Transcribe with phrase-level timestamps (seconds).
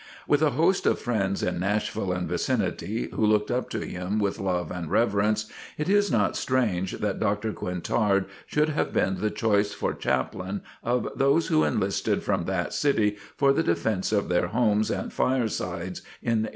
[0.27, 4.39] With a host of friends in Nashville and vicinity, who looked up to him with
[4.39, 5.45] love and reverence,
[5.77, 11.07] it is not strange that Doctor Quintard should have been the choice for chaplain of
[11.15, 16.47] those who enlisted from that city for the defence of their homes and firesides in
[16.47, 16.49] 1861.